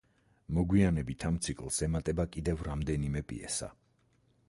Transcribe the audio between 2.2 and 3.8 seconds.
კიდევ რამდენიმე პიესა.